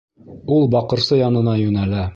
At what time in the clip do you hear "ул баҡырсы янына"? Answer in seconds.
0.55-1.57